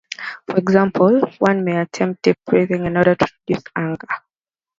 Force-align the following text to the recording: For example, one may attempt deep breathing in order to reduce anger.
For 0.47 0.57
example, 0.57 1.21
one 1.37 1.63
may 1.63 1.77
attempt 1.79 2.23
deep 2.23 2.39
breathing 2.47 2.85
in 2.87 2.97
order 2.97 3.13
to 3.13 3.27
reduce 3.45 3.63
anger. 3.75 4.07